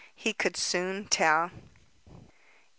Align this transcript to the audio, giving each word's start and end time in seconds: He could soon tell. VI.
He 0.15 0.33
could 0.33 0.57
soon 0.57 1.05
tell. 1.05 1.49
VI. 1.49 1.53